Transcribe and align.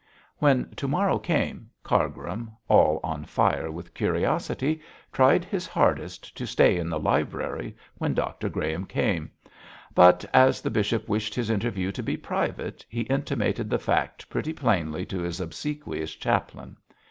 When 0.39 0.71
to 0.77 0.87
morrow 0.87 1.19
came, 1.19 1.69
Cargrim, 1.83 2.49
all 2.67 2.99
on 3.03 3.23
fire 3.23 3.69
with 3.69 3.93
curiosity, 3.93 4.81
tried 5.13 5.45
his 5.45 5.67
hardest 5.67 6.35
to 6.37 6.47
stay 6.47 6.77
in 6.77 6.89
the 6.89 6.97
library 6.99 7.77
when 7.99 8.15
Dr 8.15 8.49
Graham 8.49 8.87
came; 8.87 9.29
but 9.93 10.25
as 10.33 10.59
the 10.59 10.71
bishop 10.71 11.07
wished 11.07 11.35
his 11.35 11.51
interview 11.51 11.91
to 11.91 12.01
be 12.01 12.17
private, 12.17 12.83
he 12.89 13.01
intimated 13.01 13.69
the 13.69 13.77
fact 13.77 14.27
pretty 14.27 14.53
plainly 14.53 15.05
to 15.05 15.19
his 15.19 15.39
obsequious 15.39 16.15
chaplain. 16.15 16.77